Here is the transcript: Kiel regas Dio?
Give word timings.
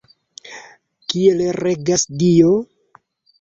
Kiel 1.13 1.43
regas 1.59 2.07
Dio? 2.23 2.57